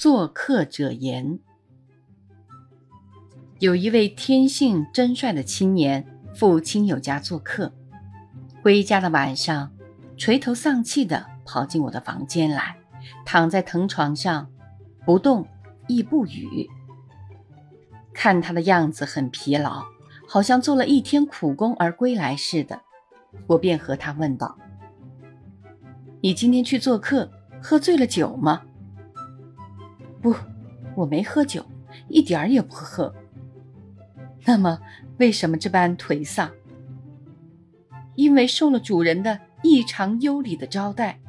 [0.00, 1.40] 做客者言：
[3.58, 7.74] 有一位天性真率的青年赴亲友家做客，
[8.62, 9.70] 归家的晚上，
[10.16, 12.78] 垂头丧气地跑进我的房间来，
[13.26, 14.50] 躺在藤床上，
[15.04, 15.46] 不动
[15.86, 16.66] 亦不语。
[18.14, 19.84] 看他的样子很疲劳，
[20.26, 22.80] 好像做了一天苦工而归来似的，
[23.46, 24.56] 我便和他问道
[26.22, 27.30] ：“你今天去做客，
[27.62, 28.62] 喝醉了酒吗
[30.20, 30.34] ？”“不，
[30.94, 31.64] 我没喝酒，
[32.08, 33.14] 一点儿也不喝。
[34.46, 34.80] ”“那么
[35.18, 36.50] 为什么这般颓丧
[38.16, 41.20] ？”“因为受了主人的异常优礼的招待。”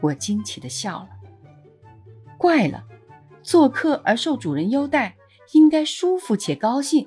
[0.00, 1.08] 我惊奇的笑了。
[2.38, 2.84] “怪了，
[3.42, 5.16] 做客而受主人优待。”
[5.52, 7.06] 应该舒服且高兴，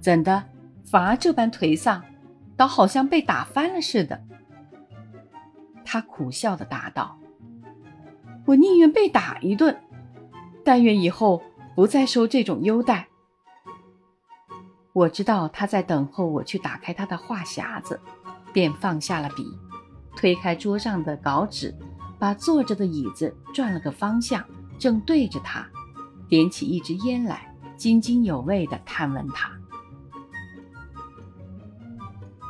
[0.00, 0.42] 怎的
[0.84, 2.04] 反而这般颓丧，
[2.56, 4.20] 倒好像被打翻了似的。
[5.84, 7.16] 他苦笑的答道
[8.50, 9.80] ：“我宁愿被打一顿，
[10.64, 11.40] 但愿以后
[11.76, 13.06] 不再受这种优待。”
[14.92, 18.00] 我知道他在等候我去打开他的话匣子，
[18.52, 19.46] 便放下了笔，
[20.16, 21.72] 推开桌上的稿纸，
[22.18, 24.44] 把坐着的椅子转了个方向，
[24.80, 25.64] 正对着他，
[26.28, 27.46] 点起一支烟来。
[27.76, 29.48] 津津有味地探问他：“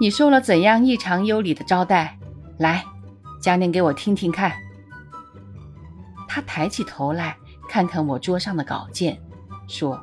[0.00, 2.18] 你受了怎样异常优礼的招待？
[2.58, 2.84] 来，
[3.40, 4.50] 讲点给我听听看。”
[6.32, 7.36] 他抬起头来
[7.68, 9.20] 看看我桌上的稿件，
[9.66, 10.00] 说：“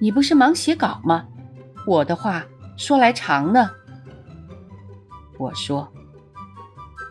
[0.00, 1.24] 你不是忙写稿吗？
[1.86, 2.44] 我的话
[2.76, 3.70] 说来长呢。”
[5.38, 5.88] 我说：“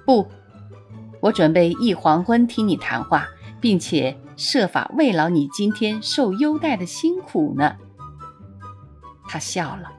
[0.06, 0.28] 不，
[1.22, 3.26] 我准备一黄昏听你谈话，
[3.62, 7.76] 并且。”设法慰劳你今天受优待的辛苦呢。
[9.28, 9.92] 他笑了，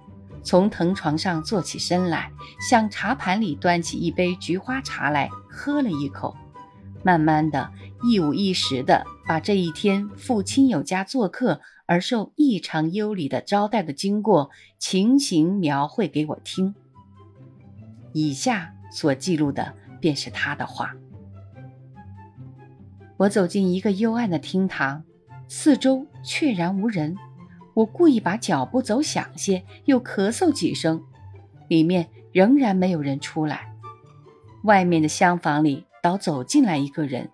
[0.42, 2.32] 从藤床上坐起身来，
[2.68, 6.36] 向茶盘里端起一杯菊花茶来喝了一口，
[7.04, 7.70] 慢慢的
[8.02, 16.74] 一五一十的把这一天赴亲友家做客而受异常优礼的招待的经过情形描绘给我听。
[18.12, 20.94] 以下所记录的便是他的话。
[23.18, 25.04] 我走进一个幽暗的厅堂，
[25.48, 27.16] 四周确然无人。
[27.74, 31.02] 我故意把脚步走响些，又咳嗽几声，
[31.68, 33.72] 里面仍然没有人出来。
[34.64, 37.30] 外面的厢房里倒走进来一个人，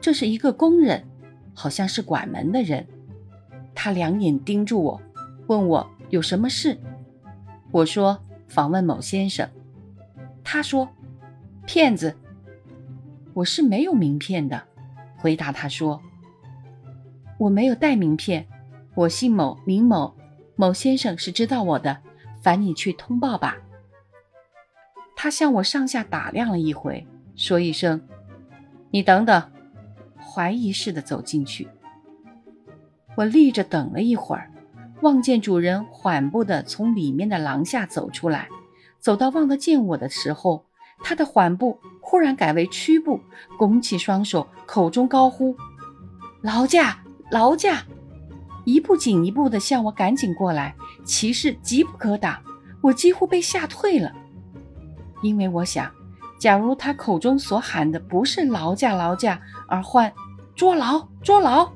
[0.00, 1.04] 这是一个工人，
[1.52, 2.86] 好像是管门的人。
[3.74, 5.02] 他两眼盯住我，
[5.48, 6.78] 问我有什么事。
[7.72, 9.50] 我说访问某先生。
[10.44, 10.88] 他说
[11.66, 12.16] 骗子，
[13.34, 14.62] 我是没有名片的。
[15.16, 16.00] 回答他说
[17.36, 18.46] ：“我没有带名片，
[18.94, 20.14] 我姓某，名某，
[20.54, 21.98] 某先生是知道我的，
[22.40, 23.56] 烦你去通报吧。”
[25.16, 27.04] 他向我上下打量了一回，
[27.38, 28.02] 说一声
[28.90, 29.40] ：“你等等。”
[30.18, 31.68] 怀疑似的走进去。
[33.16, 34.50] 我立着等了一会儿，
[35.02, 38.48] 望见主人缓步的从里面的廊下走出来，
[38.98, 40.66] 走到望得见我的时候。
[41.00, 43.20] 他的缓步忽然改为屈步，
[43.56, 45.56] 拱起双手，口中高呼
[46.42, 46.98] ：“劳驾，
[47.30, 47.84] 劳驾！”
[48.66, 50.74] 一步紧一步地向我赶紧过来，
[51.04, 52.42] 气势急不可挡。
[52.80, 54.12] 我几乎被吓退了，
[55.22, 55.88] 因为我想，
[56.38, 60.12] 假如他口中所喊的不是“劳驾，劳驾”，而唤
[60.54, 61.68] “捉牢，捉牢”，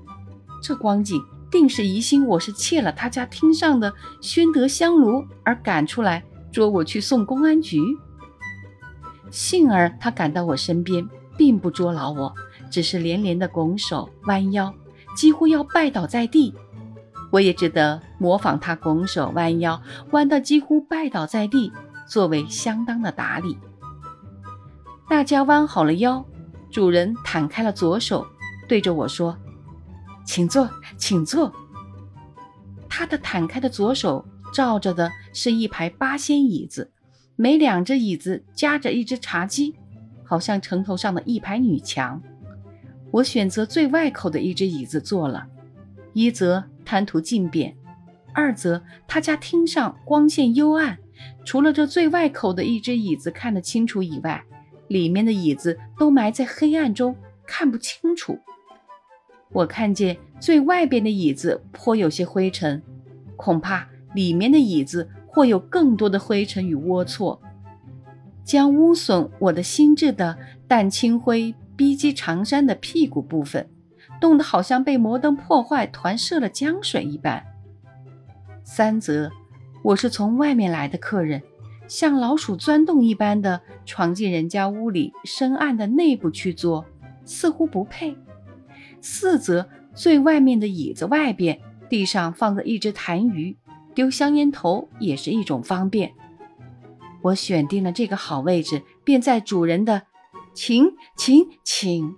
[0.63, 7.81] 这光景定是疑心我是窃了他家厅上的宣德香炉而赶出来捉我去送公安局。
[9.31, 12.33] 幸而他赶到我身边，并不捉牢我，
[12.71, 14.73] 只是连连的拱手弯腰，
[15.17, 16.55] 几乎要拜倒在地。
[17.33, 21.73] 我也只得模仿他拱手弯腰，弯到几乎拜倒在地，
[22.07, 23.59] 作为相当的打理。
[25.09, 26.25] 大家弯好了腰，
[26.71, 28.27] 主人摊开了左手，
[28.69, 29.37] 对着我说
[30.25, 31.53] ：“请坐，请坐。”
[32.89, 36.91] 他的摊开的左手照着的是一排八仙椅子。
[37.35, 39.75] 每两只椅子夹着一只茶几，
[40.23, 42.23] 好像城头上的一排女墙。
[43.11, 45.47] 我选择最外口的一只椅子坐了，
[46.13, 47.75] 一则贪图近便，
[48.35, 50.99] 二则他家厅上光线幽暗，
[51.45, 54.45] 除了这最外口的一只椅子看得清楚以外，
[54.93, 57.17] 里面的椅子都埋在黑暗中，
[57.47, 58.39] 看不清楚。
[59.51, 62.83] 我看见最外边的椅子颇有些灰尘，
[63.37, 65.09] 恐怕里面的椅子。
[65.35, 67.39] 或有更多的灰尘与龌龊，
[68.45, 70.37] 将污损我的心智的
[70.69, 73.67] 淡青灰逼击长衫的屁股部分，
[74.21, 77.43] 冻得好像被摩登破坏团射了浆水一般。
[78.63, 79.31] 三则，
[79.83, 81.43] 我是从外面来的客人，
[81.89, 86.87] 像老鼠钻洞一般的闯进人家屋里深暗的内部去坐，
[87.25, 88.17] 似乎不配。
[89.01, 93.57] 四则最外面的椅子外边，地上放着一只痰盂，
[93.95, 96.13] 丢香烟头也是一种方便。
[97.23, 100.03] 我选定了这个好位置，便在主人的
[100.55, 102.17] “请请请”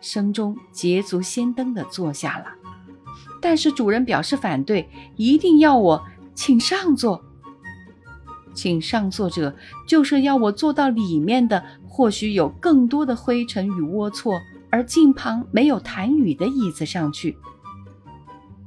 [0.00, 2.46] 声中捷足先登地坐下了。
[3.40, 6.02] 但是主人表示反对，一定要我
[6.34, 7.24] 请上座。
[8.54, 9.54] 请上座者
[9.86, 14.38] 就是要我坐到里面的，或许有更多的灰尘与龌龊，
[14.70, 17.36] 而近旁没有痰盂的椅子上去。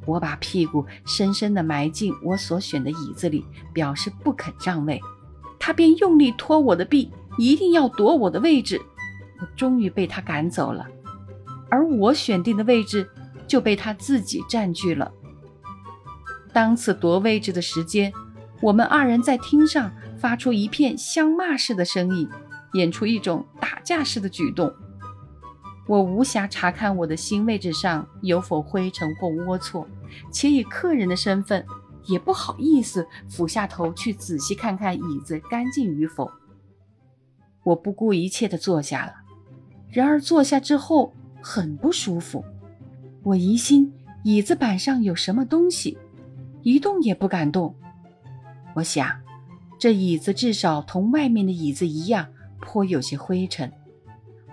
[0.05, 3.43] 我把屁股深深地埋进我所选的椅子里，
[3.73, 5.01] 表示不肯让位。
[5.57, 8.79] 他便用力拖我的臂，一定要夺我的位置。
[9.39, 10.85] 我终于被他赶走了，
[11.69, 13.09] 而我选定的位置
[13.47, 15.11] 就被他自己占据了。
[16.53, 18.13] 当此夺位置的时间，
[18.65, 22.27] 我们二人在厅上发出一片相骂似的声音，
[22.73, 24.73] 演出一种打架似的举动。
[25.87, 29.85] 我无暇查看我的新位置上有否灰尘或龌龊，
[30.31, 31.63] 且以客人的身份。
[32.07, 36.31] 也不好意思俯下头去仔细看看椅子干净与否。
[37.63, 39.13] 我不顾一切地坐下了，
[39.89, 42.45] 然而坐下之后很不舒服。
[43.23, 43.91] 我疑心
[44.23, 45.97] 椅子板上有什么东西，
[46.61, 47.75] 一动也不敢动。
[48.75, 49.09] 我想，
[49.79, 52.27] 这椅子至少同外面的椅子一样，
[52.59, 53.71] 颇有些灰尘。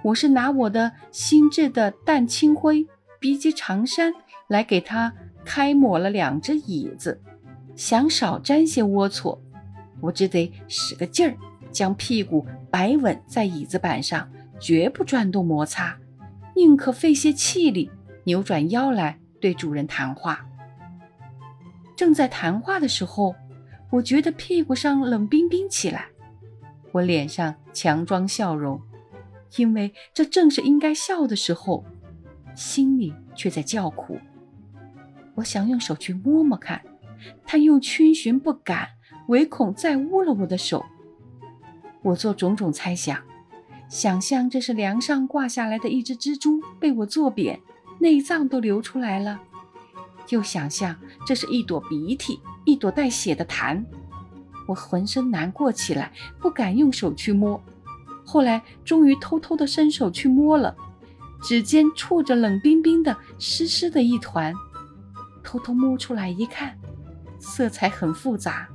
[0.04, 2.86] 我是拿我的新制的淡青灰
[3.18, 4.12] 笔记长衫
[4.48, 5.12] 来给它
[5.44, 7.20] 开抹了两只椅子。
[7.74, 9.36] 想少沾些龌龊，
[10.00, 11.36] 我只得使个劲儿，
[11.72, 14.30] 将屁股摆稳在椅子板上，
[14.60, 15.98] 绝不转动摩擦，
[16.54, 17.90] 宁可费些气力，
[18.22, 20.46] 扭转腰来对主人谈话。
[21.96, 23.34] 正在谈话的时候，
[23.92, 26.06] 我觉得屁股上冷冰冰起来，
[26.92, 28.80] 我脸上强装笑容，
[29.56, 31.84] 因为这正是应该笑的时候，
[32.54, 34.18] 心里却在叫苦。
[35.34, 36.82] 我想用手去摸摸看。
[37.46, 38.88] 但又逡巡不敢，
[39.28, 40.84] 唯恐再污了我的手。
[42.02, 43.16] 我做种种猜想，
[43.88, 47.60] 想象这是梁上挂下来的一只蜘蛛被我做扁，
[48.00, 49.38] 内脏都流出来了；
[50.28, 50.96] 又想象
[51.26, 53.84] 这是一朵鼻涕，一朵带血的痰。
[54.66, 57.62] 我浑身难过起来，不敢用手去摸。
[58.24, 60.74] 后来终于偷偷地伸手去摸了，
[61.42, 64.54] 指尖触着冷冰冰的、湿湿的一团，
[65.42, 66.78] 偷偷摸出来一看。
[67.40, 68.68] 色彩很复杂，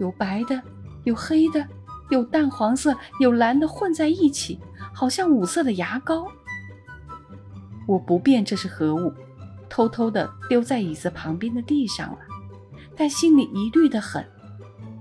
[0.00, 0.60] 有白的，
[1.04, 1.64] 有黑的，
[2.10, 4.58] 有淡黄色，有蓝的，混在一起，
[4.92, 6.26] 好像五色的牙膏。
[7.86, 9.14] 我不辨这是何物，
[9.70, 12.18] 偷偷地丢在椅子旁边的地上了，
[12.94, 14.22] 但心里疑虑的很，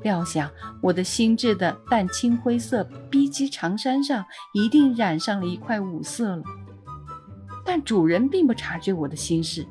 [0.04, 0.50] 料想
[0.81, 4.24] 我的新制的淡青灰色 B 级长衫上
[4.54, 6.44] 一定染上了一块五色了。
[7.66, 9.68] 但主人并不察觉我的心事。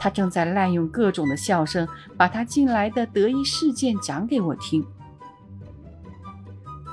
[0.00, 1.86] 他正在滥用各种的笑声，
[2.16, 4.86] 把他近来的得意事件讲给我听。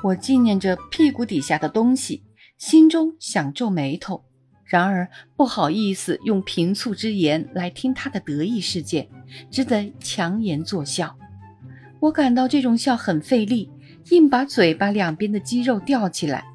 [0.02, 2.24] 我纪念着屁股底下的东西，
[2.58, 4.26] 心中想皱眉头，
[4.66, 9.08] 然而不好意思用平促之言来听他的得意事件，
[9.52, 11.16] 只得强颜作笑。
[12.00, 13.72] 我感到这种笑很费力，
[14.10, 16.46] 硬把嘴巴两边的肌肉吊起来，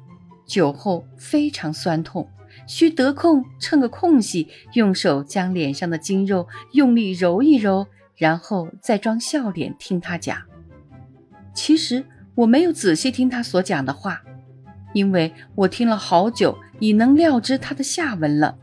[0.45, 2.29] 酒后非常酸痛。
[2.67, 10.37] 需得空趁个空隙，用手将脸上的筋肉用力揉一揉，然后再装笑脸听他讲。
[11.53, 14.21] 其实我没有仔细听他所讲的话，
[14.93, 18.57] 因为我听了好久，已能料知他的下文了。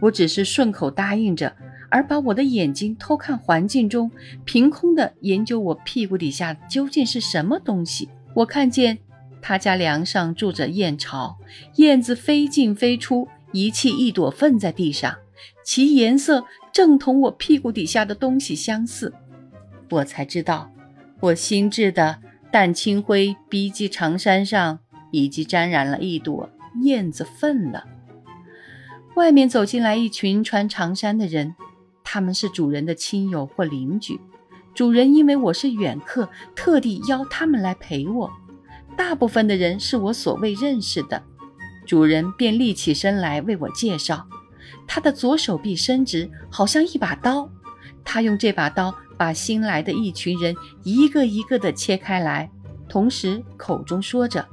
[0.00, 1.54] 我只是顺口答应着，
[1.90, 4.10] 而把我的眼睛偷看环境中，
[4.46, 8.08] 凭空的研究我屁股底下究竟是什么东西。
[8.32, 9.00] 我看见。
[9.42, 11.38] 他家梁上住着燕巢，
[11.76, 15.16] 燕子飞进飞出，一气一朵粪在地上，
[15.64, 19.14] 其颜色正同我屁股底下的东西相似。
[19.92, 20.70] 我才知道，
[21.20, 22.18] 我新制的
[22.50, 24.80] 淡青灰 B 级长衫上
[25.10, 26.50] 已经沾染了一朵
[26.82, 27.84] 燕子粪了。
[29.14, 31.54] 外面走进来一群穿长衫的人，
[32.04, 34.20] 他们是主人的亲友或邻居。
[34.72, 38.30] 主人因为我是远客，特地邀他们来陪我。
[38.96, 41.22] 大部分的人是我所未认识的，
[41.84, 44.26] 主人便立起身来为我介绍。
[44.86, 47.50] 他的左手臂伸直，好像一把刀。
[48.04, 52.50] 他用这把刀把新来的一群人一个一个的切开来，
[52.88, 54.46] 同时口中说着：“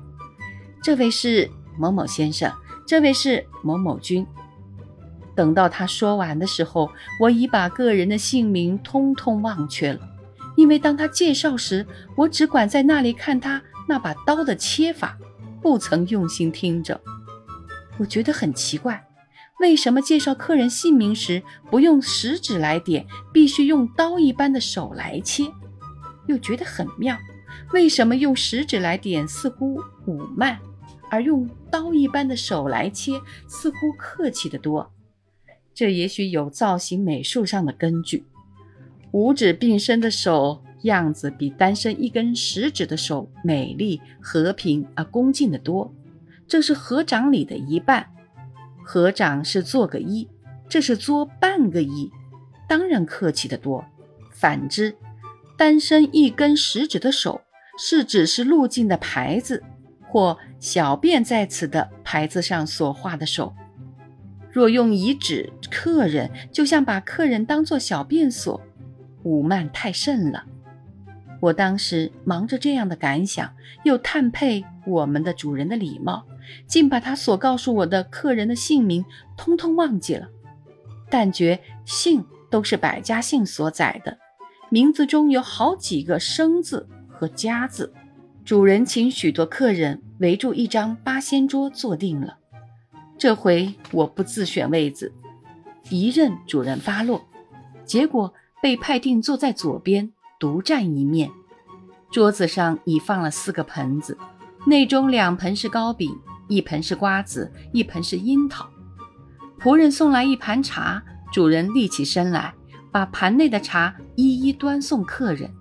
[0.81, 2.51] 这位是某某先生，
[2.85, 4.25] 这位是某某君。”
[5.35, 9.99] 等到他说完的时候，我已把个人的姓名通通忘却了，
[10.55, 13.61] 因为当他介绍时，我只管在那里看他。
[13.89, 15.17] 那把刀的切法，
[15.61, 16.99] 不曾用心听着。
[17.97, 19.07] 我觉得很奇怪，
[19.61, 21.41] 为什么介绍客人姓名时
[21.71, 25.45] 不用食指来点，必须用刀一般的手来切？
[26.25, 27.15] 又觉得很妙。
[27.71, 30.59] 为什么用食指来点似乎武慢，
[31.09, 33.13] 而用刀一般的手来切
[33.47, 34.91] 似乎客气得多？
[35.73, 38.25] 这也许有造型美术上的根据。
[39.11, 45.93] 五指并伸的手样子比单伸一根食指的手美丽、和平而恭敬得多。
[46.47, 48.07] 这是合掌礼的一半。
[48.83, 50.27] 合掌是做个揖，
[50.69, 52.09] 这是做半个揖，
[52.67, 53.83] 当然客气得多。
[54.31, 54.95] 反之，
[55.57, 57.41] 单伸一根食指的手
[57.77, 59.63] 是指示路径的牌子，
[60.17, 63.53] 或小便在此的牌子上所画的手。
[64.51, 68.59] 若用以指客人，就像把客人当作小便所，
[69.21, 70.45] 武慢太甚了。
[71.39, 76.25] 我当时忙着这样的感想，又叹佩我们的主人的礼貌。
[76.65, 79.05] 竟把他所告诉我的客人的姓名
[79.37, 80.29] 通通忘记了，
[81.11, 84.17] 但觉姓都是百家姓所载的，
[84.71, 87.93] 名字中有好几个生字和家字。
[88.43, 92.37] 主人请许多客人围住一张八仙桌坐定了，
[93.17, 95.13] 这回我不自选位子，
[95.89, 97.25] 一任主人发落，
[97.85, 101.29] 结果被派定坐在左边，独占一面。
[102.09, 104.17] 桌子上已放了四个盆子，
[104.65, 106.17] 内中两盆是糕饼。
[106.49, 108.69] 一盆是瓜子，一盆是樱桃。
[109.59, 112.53] 仆人送来一盘茶，主人立起身来，
[112.89, 115.51] 把盘内的茶一一端送客人。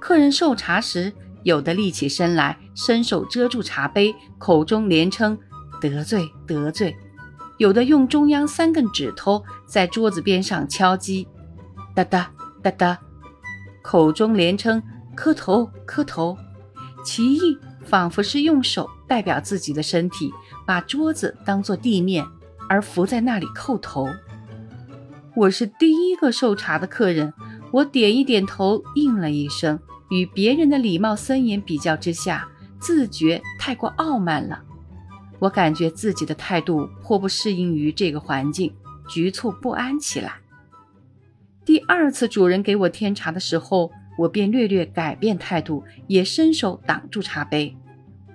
[0.00, 1.12] 客人受茶时，
[1.42, 5.38] 有的立起身来，伸手遮住茶杯，口中连称
[5.80, 6.94] 得罪得罪；
[7.58, 11.26] 有的用中央三根指头在桌子边上敲击，
[11.94, 12.30] 哒哒
[12.62, 12.98] 哒哒，
[13.82, 14.82] 口中连称
[15.14, 16.36] 磕头磕头。
[17.04, 18.88] 其意仿佛是用手。
[19.10, 20.32] 代表自己的身体，
[20.64, 22.24] 把桌子当作地面，
[22.68, 24.08] 而伏在那里叩头。
[25.34, 27.34] 我是第一个受茶的客人，
[27.72, 29.80] 我点一点头，应了一声。
[30.10, 32.48] 与别人的礼貌森严比较之下，
[32.78, 34.62] 自觉太过傲慢了。
[35.38, 38.74] 我感觉自己的态度颇不适应于这个环境，
[39.08, 40.34] 局促不安起来。
[41.64, 47.76] 第二次主人给我添茶的时候，我便略略改变态度，也伸手挡住茶杯。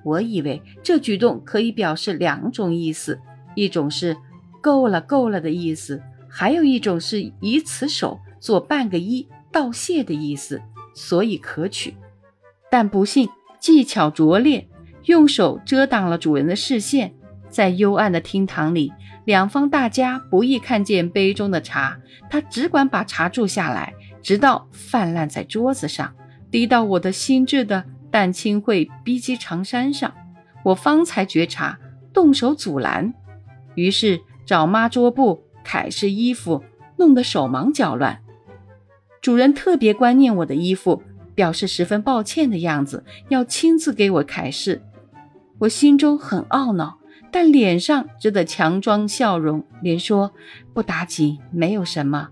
[0.03, 3.20] 我以为这举动可以表示两种意思，
[3.55, 4.15] 一种是
[4.62, 10.62] “够了，够了”的意思，还有一种是以此手做半个揖道谢的意思，
[10.96, 11.96] 所以可取。
[12.72, 14.68] 但不幸技巧拙劣，
[15.04, 17.14] 用手遮挡了主人的视线，
[17.48, 18.92] 在幽暗的厅堂里，
[19.25, 22.00] 两方大家不易看见杯中的茶。
[22.28, 26.16] 他只管把茶注下来，直到泛滥在桌子上，
[26.50, 27.86] 滴到我的心智的。
[28.12, 30.14] 但清会逼击长衫上，
[30.64, 31.78] 我方才觉察，
[32.14, 33.14] 动手阻拦，
[33.75, 36.64] 于是找抹桌布、揩拭衣服，
[36.98, 38.22] 弄得手忙脚乱。
[39.25, 41.01] 主人特别关念我的衣服，
[41.34, 44.82] 表示十分抱歉的样子，要亲自给我揩拭。
[45.58, 47.00] 我心中很懊恼，
[47.32, 50.32] 但脸上只得强装笑容，连说
[50.75, 52.29] 不打紧，没有什么。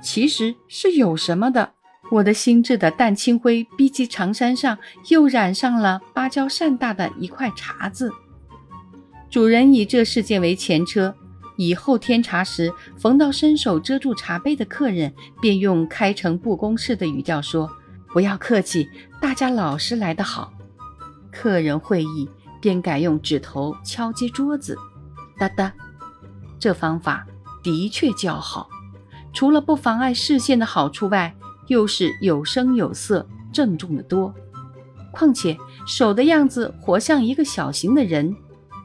[0.00, 1.72] 其实是有什么的。
[2.10, 4.78] 我的心智的淡青灰逼及长衫上，
[5.10, 8.10] 又染上了芭蕉扇大的一块茶渍。
[9.28, 11.14] 主人以这事件为前车，
[11.56, 17.70] 以后添茶时，逢到伸手遮住茶杯的客人，便用开诚布公式的语调说
[18.12, 18.88] ：“不要客气，
[19.20, 20.52] 大家老实来得好。”
[21.32, 22.28] 客人会意，
[22.60, 24.76] 便改用指头敲击桌子，
[25.38, 25.72] 哒哒。
[26.58, 27.26] 这方法
[27.62, 28.68] 的确较好，
[29.32, 31.34] 除了不妨碍视线的好处外。
[31.68, 34.32] 又是有声有色，郑重的多。
[35.12, 38.36] 况且手的样子活像一个小型的人，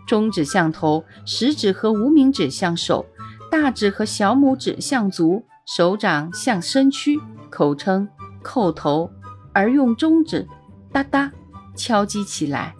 [0.07, 3.05] 中指像头，食指和无名指向手，
[3.49, 7.19] 大指和小拇指向足，手掌向身躯。
[7.49, 8.07] 口称
[8.41, 9.11] 叩头，
[9.53, 10.47] 而用中指
[10.91, 11.31] 哒哒
[11.75, 12.73] 敲击起来，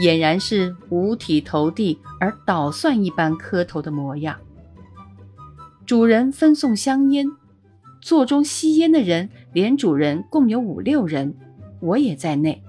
[0.00, 4.36] 俨然是五体投地而捣蒜一般磕头的模样。
[5.86, 7.26] 主人分送香烟。
[8.00, 11.34] 座中吸烟的人，连主人共有五六人，
[11.80, 12.62] 我也在内。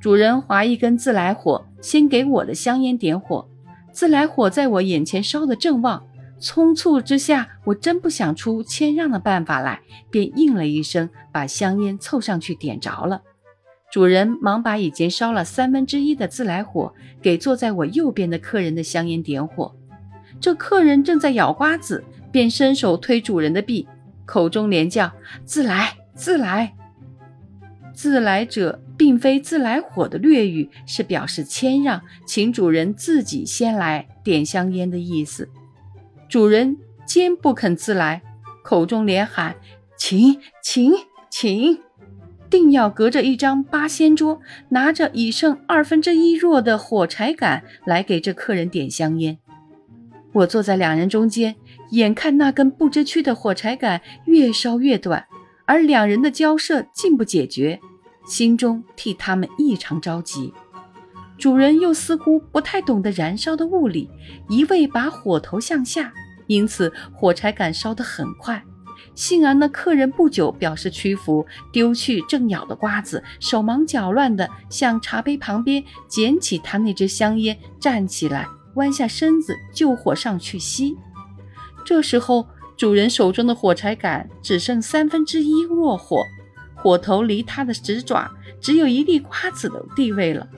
[0.00, 3.46] 主人划一根自来火，先给我的香烟点火。
[3.92, 6.06] 自来火在我眼前烧得正旺，
[6.40, 13.20] 匆促之下，我真不想出谦让的办法来，便应了一声，把香烟凑上去点着了。
[13.90, 19.74] 主人忙把已经烧了三分之一的自来火给坐在我右边的客人的香烟点火。
[20.40, 23.86] 这客人正在咬瓜子，便伸手推主人的臂。
[24.24, 25.12] 口中连叫
[25.44, 26.74] “自来，自来
[27.92, 35.48] ”，“自来者”并非自来火的略语，是表示谦让，请主人自己先来点香烟的意思。
[36.28, 38.22] 主人坚不肯自来，
[38.62, 39.56] 口中连喊
[39.98, 40.92] ：“请，请，
[41.28, 41.80] 请！”
[42.48, 49.38] 定要隔着一张八仙桌，拿着已剩二分之一弱的火柴杆来给这客人点香烟。
[50.34, 51.56] 我坐在两人中间，
[51.90, 55.24] 眼看那根不知趣的火柴杆越烧越短，
[55.72, 57.80] 而两人的交涉竟不解决，
[58.26, 60.52] 心中替他们异常着急。
[61.38, 64.10] 主人又似乎不太懂得燃烧的物理，
[64.50, 66.12] 一味把火头向下，
[66.46, 68.62] 因此火柴杆烧得很快。
[69.14, 80.98] 幸而那客人不久表示屈服，丢去正咬的瓜子，手忙脚乱地向茶杯旁边捡起他那支香烟，站起来，弯下身子就火上去吸。
[81.82, 82.46] 这时候，
[82.82, 86.26] 主人手中的火柴杆只剩三分之一弱火，
[86.74, 88.28] 火头离他的指爪
[88.60, 90.48] 只有一粒瓜子的地位了。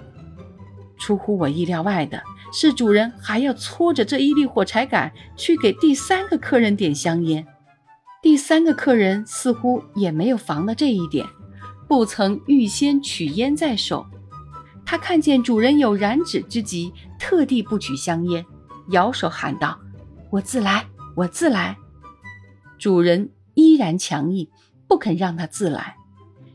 [0.97, 7.47] 出乎我意料外的是，主人还要搓着这一粒火柴杆去给第三个客人点香烟。
[8.23, 11.27] 第三个客人似乎也没有防到这一点，
[11.87, 14.07] 不曾预先取烟在手。
[14.87, 18.43] 他看见主人有燃指之急，特地不取香烟，
[18.93, 19.79] 摇手喊道
[20.33, 21.77] ：“我自来，我自来。”
[22.79, 24.49] 主人依然强硬，
[24.89, 25.97] 不肯让他自来。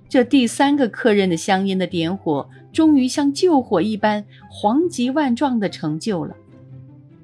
[0.07, 6.35] 这第三个客人的香烟的点火，终于像救火一般，黄急万状的成就了。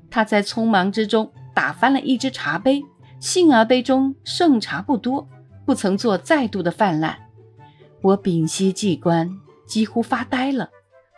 [0.10, 2.84] 他在匆忙之中打翻了一只茶杯。
[3.18, 5.28] 幸而杯中剩茶不多，
[5.66, 7.18] 不曾做再度的泛滥。
[8.02, 10.70] 我屏息静观，几乎发呆了。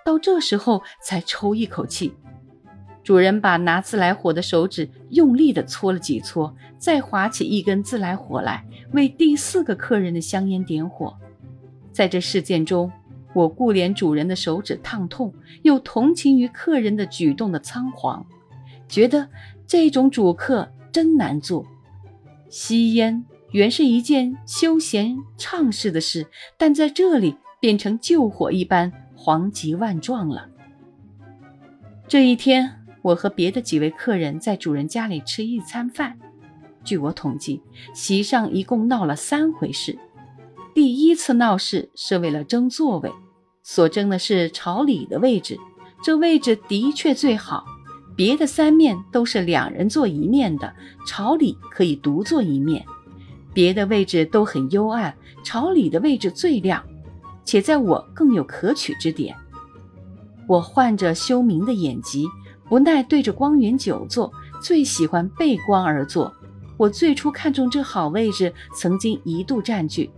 [0.05, 2.13] 到这时候才抽一口气。
[3.07, 11.15] 主人把拿自来火的手指用力地搓了几搓，再划起一根自来火来，为第四个客人的香烟点火。
[11.93, 12.91] 在这事件中，
[13.33, 18.25] 我顾怜主人的手指烫痛，又同情于客人的举动的仓皇，
[18.89, 19.29] 觉得
[19.65, 21.65] 这种主客真难做。
[22.49, 30.49] 吸烟原是一件休闲畅事的事，但在这里变成救火一般，惶急万状了。
[32.05, 36.17] 这一天，我和别的几位客人在主人家里吃一餐饭。
[36.83, 37.61] 据我统计，
[37.93, 39.97] 席上一共闹了三回事。
[40.73, 43.11] 第一次闹事是为了争座位，
[43.63, 45.59] 所争的是朝里的位置，
[46.03, 47.65] 这位置的确最好。
[48.15, 50.73] 别的三面都是两人坐一面的，
[51.05, 52.83] 朝里可以独坐一面。
[53.53, 56.83] 别的位置都很幽暗，朝里的位置最亮，
[57.43, 59.35] 且在我更有可取之点。
[60.47, 62.25] 我患着休明的眼疾，
[62.69, 66.33] 不耐对着光源久坐，最喜欢背光而坐。
[66.77, 70.09] 我最初看中这好位置，曾经一度占据，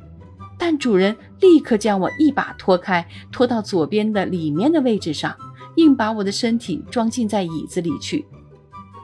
[0.57, 5.35] 但主人立刻将我一把拖开，拖到左边的里面的位置上。
[5.75, 8.25] 硬把我的身体装进在椅子里去，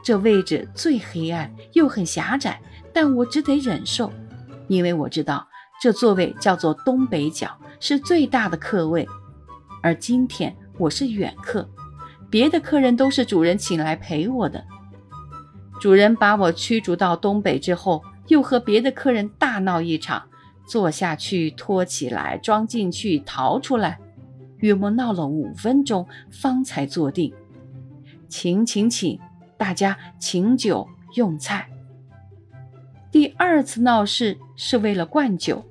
[0.02, 2.60] 这位置最黑暗又很狭窄，
[2.92, 4.12] 但我只得忍受，
[4.68, 5.46] 因为我知道
[5.80, 7.48] 这座位叫做东北角，
[7.80, 9.08] 是最大的客位。
[9.82, 11.66] 而今天我是远客，
[12.30, 14.64] 别的客人都是主人请来陪我的。
[15.80, 20.28] 主人把我驱逐到东北之后，又和别的客人大闹一场，
[20.66, 23.98] 坐下去，拖起来，装进去，逃出来。
[24.58, 27.32] 约莫闹了五分钟，方才坐定。
[28.28, 29.20] 请请请，
[29.58, 31.68] 大家请酒用菜。
[33.12, 35.64] 第二次闹事是为了灌酒，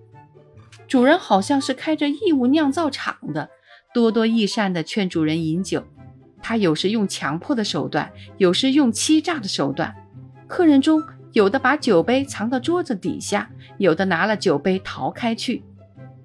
[0.88, 3.50] 主人好像是开着义务酿造厂的，
[3.94, 5.84] 多多益善地劝主人饮酒。
[6.48, 9.96] 他有时用强迫的手段，有时用欺诈的手段。
[10.46, 11.02] 客人中
[11.34, 15.64] 有的把酒杯藏到桌子底下，有的拿了酒杯逃开去。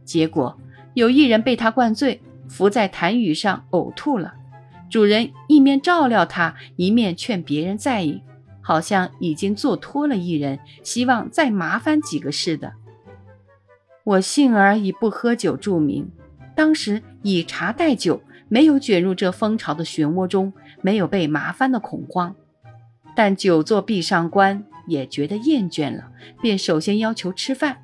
[0.04, 0.61] 结果
[0.92, 2.20] 有一人被他灌醉。
[2.46, 4.35] 伏在痰盂上呕吐了，
[4.90, 8.20] 主人一面照料他，一面劝别人在意，
[8.61, 12.72] 好像已经做脱了一人，希望再麻烦几个似的。
[14.02, 16.11] 我幸而以不喝酒著名，
[16.56, 18.20] 当时以茶代酒，
[18.51, 22.35] 没有卷入这蜂巢的漩涡中，没有被麻烦的恐慌。
[23.15, 26.11] 但久坐壁上观，也觉得厌倦了，
[26.43, 27.79] 便首先要求吃饭。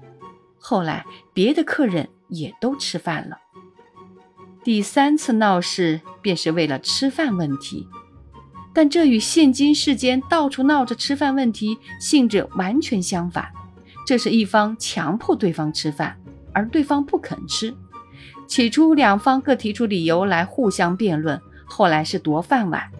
[0.58, 3.38] 后来别的客人也都吃饭了。
[4.64, 7.86] 第三次闹事便是为了吃饭问题，
[8.74, 13.48] 但这与现今世间到处闹着吃饭问题性质完全相反。
[14.04, 16.18] 这是一方强迫对方吃饭，
[16.52, 17.72] 而对方不肯吃。
[18.46, 22.90] 起初两方各提出理由来互相辩论，后来是夺饭碗，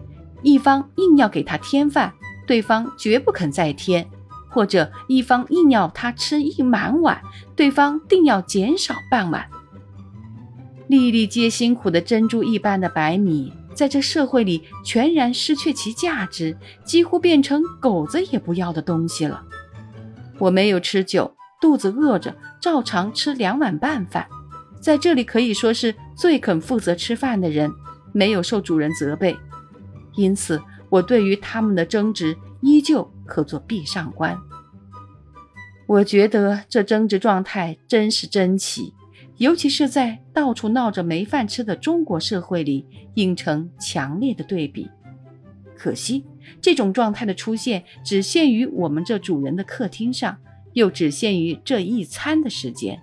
[0.41, 2.13] 一方硬要给他添饭，
[2.45, 4.05] 对方绝不肯再添；
[4.49, 7.21] 或者一方硬要他吃一满碗，
[7.55, 9.47] 对方定要减少半碗。
[10.87, 19.43] 粒粒皆辛苦的珍珠一般的白米，在这社会里全然失去其价值，几乎变成狗子也不要的东西了。
[20.39, 24.27] 我没有吃酒，肚子饿着，照常吃两碗半饭，
[24.81, 27.71] 在这里可以说是最肯负责吃饭的人，
[28.13, 29.35] 没有受主人责备，
[30.15, 34.37] 因此我对于他们的争执依旧可做壁上观。
[35.87, 38.93] 我觉得这争执状态真是珍奇。
[39.37, 44.89] 尤其是在到处闹着没饭吃的中国社会里，映成强烈的对比。
[45.75, 46.25] 可惜，
[46.59, 50.39] 这种状态的出现只限于我们这主人的客厅上，
[50.73, 52.99] 又只限于这一餐的时间。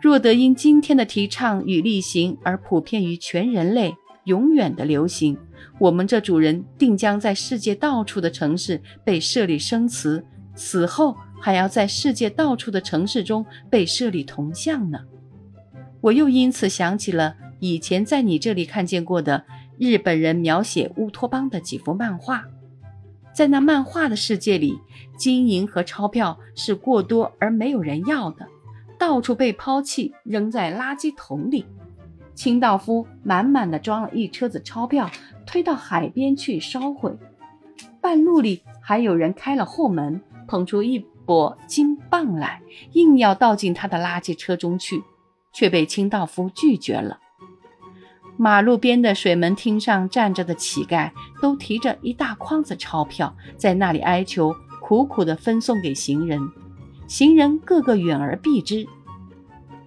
[0.00, 5.36] 若得因今天的提倡与力行而普遍于全人类，永远的流行，
[5.78, 11.16] 我们这主人定将在世界到处的城市被设立生祠，死后。
[11.40, 14.98] 还要在世界到处的城市中被设立铜像呢。
[16.00, 19.44] 我又因此想起了以前在你这里看见过的
[19.78, 22.44] 日本人描写乌托邦的几幅漫画。
[23.32, 24.80] 在那漫画的世界里，
[25.16, 28.48] 金银和钞票是过多而没有人要的，
[28.98, 31.64] 到处被抛弃，扔在垃圾桶里。
[32.34, 35.10] 清道夫满满的装了一车子钞票，
[35.46, 37.16] 推到海边去烧毁。
[38.00, 41.06] 半路里还有人开了后门，捧出一。
[41.28, 42.62] 拨金棒来，
[42.94, 45.02] 硬要倒进他的垃圾车中去，
[45.52, 47.18] 却被清道夫拒绝了。
[48.38, 51.10] 马路边的水门厅上站着的乞丐，
[51.42, 56.40] 都提着一大筐子钞票，在那里哀求，苦苦地分送给行人。
[57.08, 58.86] 行人个个远而避之。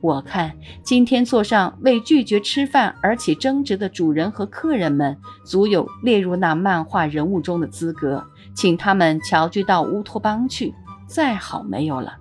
[0.01, 10.73] 我看今天座上为拒绝吃饭而起争执的主人和客人们，足有列入那漫画人物中的资格，请他们侨居到乌托邦去。
[11.05, 12.17] 再好没有了。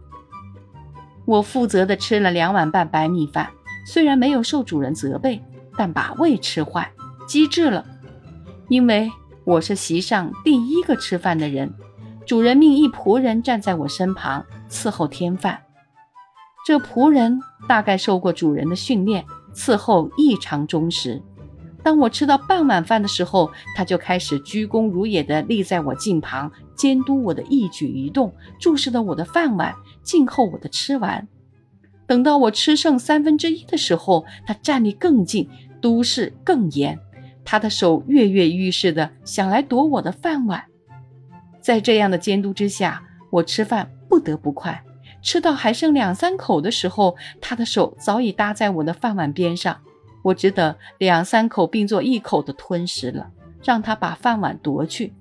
[1.25, 3.49] 我负责的吃了两碗半白米饭，
[3.87, 5.41] 虽然没有受主人责备，
[5.77, 6.93] 但把胃吃坏，
[7.27, 7.87] 机智了。
[8.69, 9.11] 因为
[9.45, 11.73] 我是席上第一个吃饭的人，
[12.27, 15.61] 主人命一仆人站在我身旁伺候添饭。
[16.65, 21.21] 这仆人大概受过主人的训练，伺候异常忠实。
[21.83, 31.27] 当我吃到半碗饭的时候，他就开始鞠躬如也地立在我近旁，监督我的一举一动，注视着我的饭碗，静候我的吃完。
[32.07, 35.49] 等到我吃剩三分之一的时候，他站立更近，
[35.81, 36.99] 督视更严，
[37.47, 40.65] 他的手跃跃欲试地想来夺我的饭碗。
[41.63, 44.85] 在这样的监督之下，我吃饭不得不快。
[45.23, 49.81] 吃到还剩两三口的时候，他的手早已搭在我的饭碗边上。
[50.23, 53.31] 我只得两三口并作一口的吞食了，
[53.63, 55.15] 让他把饭碗夺去。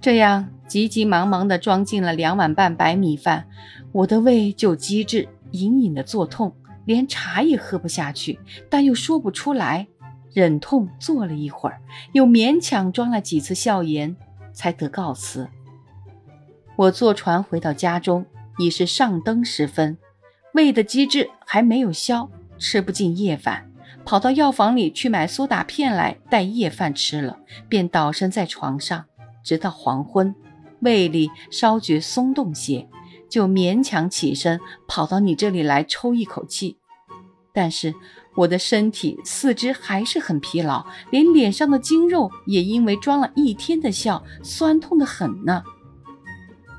[0.00, 3.46] 这样急急忙忙地装进了两碗半白米饭，
[3.92, 8.38] 我的胃就机智，隐隐的作痛，连茶也喝不下去，
[8.68, 9.86] 但又说不出来，
[10.32, 11.80] 忍痛坐了一会儿，
[12.12, 14.16] 又勉强装了几次笑颜，
[14.52, 15.48] 才得告辞。
[16.76, 18.26] 我坐船回到家中，
[18.58, 19.96] 已是上灯时分，
[20.52, 22.30] 胃的机智还没有消。
[22.58, 23.70] 吃不进夜饭，
[24.04, 29.04] 跑到药房里去买苏打片来代夜饭吃了，便倒身在床上，
[29.44, 30.34] 直到黄昏，
[30.80, 32.88] 胃里稍觉松动些，
[33.28, 34.58] 就勉强起身
[34.88, 36.78] 跑到你这里来抽一口气。
[37.52, 37.94] 但是
[38.34, 45.62] 我的身体四肢还是很疲劳，连脸上的筋肉也因为装了一天的笑，酸痛的很呢。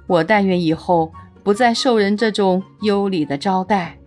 [0.07, 1.11] 我但愿以后
[1.43, 3.97] 不再受人这种优礼的招待。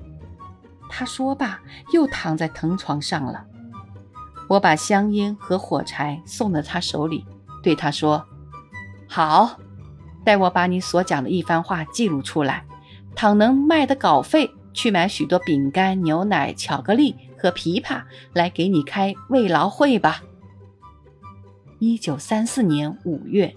[0.88, 1.60] 他说罢，
[1.92, 3.44] 又躺在藤床上了。
[4.48, 7.24] 我把香烟和火柴送到他手里，
[7.62, 8.26] 对他说
[9.06, 9.58] ：“好，
[10.24, 12.64] 待我把你所讲的一番话记录出来，
[13.14, 20.22] 倘能卖得稿费，去买许多饼干、牛奶、巧克力和琵琶来给你开慰劳会吧。”
[21.78, 23.54] 一九三四年五月。